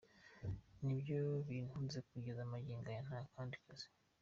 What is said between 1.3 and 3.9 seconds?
bintunze kugeza magingo aya ntakandi kazi.